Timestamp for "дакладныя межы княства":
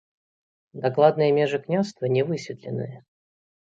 0.85-2.05